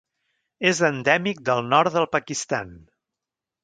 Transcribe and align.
És 0.69 0.79
endèmic 0.87 1.45
del 1.51 1.71
nord 1.77 1.97
del 1.99 2.11
Pakistan. 2.19 2.77